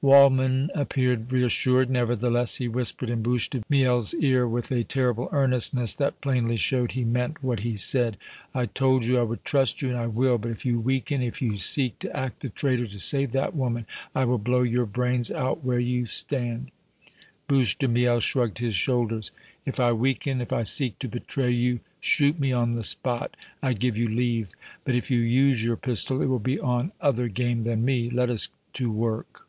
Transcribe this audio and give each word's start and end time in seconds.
Waldmann 0.00 0.68
appeared 0.76 1.32
reassured; 1.32 1.90
nevertheless 1.90 2.58
he 2.58 2.68
whispered 2.68 3.10
in 3.10 3.20
Bouche 3.20 3.50
de 3.50 3.64
Miel's 3.68 4.14
ear 4.14 4.46
with 4.46 4.70
a 4.70 4.84
terrible 4.84 5.28
earnestness 5.32 5.92
that 5.96 6.20
plainly 6.20 6.56
showed 6.56 6.92
he 6.92 7.02
meant 7.02 7.42
what 7.42 7.58
he 7.66 7.76
said: 7.76 8.16
"I 8.54 8.66
told 8.66 9.04
you 9.04 9.18
I 9.18 9.24
would 9.24 9.42
trust 9.44 9.82
you, 9.82 9.88
and 9.88 9.98
I 9.98 10.06
will. 10.06 10.38
But 10.38 10.52
if 10.52 10.64
you 10.64 10.78
weaken, 10.78 11.20
if 11.20 11.42
you 11.42 11.56
seek 11.56 11.98
to 11.98 12.16
act 12.16 12.42
the 12.42 12.48
traitor 12.48 12.86
to 12.86 12.98
save 13.00 13.32
that 13.32 13.56
woman, 13.56 13.86
I 14.14 14.24
will 14.24 14.38
blow 14.38 14.62
your 14.62 14.86
brains 14.86 15.32
out 15.32 15.64
where 15.64 15.80
you 15.80 16.06
stand!" 16.06 16.70
Bouche 17.48 17.76
de 17.76 17.88
Miel 17.88 18.20
shrugged 18.20 18.58
his 18.58 18.76
shoulders. 18.76 19.32
"If 19.66 19.80
I 19.80 19.92
weaken, 19.92 20.40
if 20.40 20.52
I 20.52 20.62
seek 20.62 21.00
to 21.00 21.08
betray 21.08 21.50
you, 21.50 21.80
shoot 21.98 22.38
me 22.38 22.52
on 22.52 22.74
the 22.74 22.84
spot! 22.84 23.36
I 23.60 23.72
give 23.72 23.96
you 23.96 24.08
leave! 24.08 24.50
But 24.84 24.94
if 24.94 25.10
you 25.10 25.18
use 25.18 25.64
your 25.64 25.76
pistol, 25.76 26.22
it 26.22 26.26
will 26.26 26.38
be 26.38 26.60
on 26.60 26.92
other 27.00 27.26
game 27.26 27.64
than 27.64 27.84
me! 27.84 28.08
Let 28.08 28.30
us 28.30 28.48
to 28.74 28.92
work!" 28.92 29.40